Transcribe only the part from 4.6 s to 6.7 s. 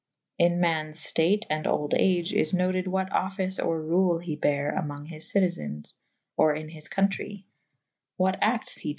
among his citifens / or in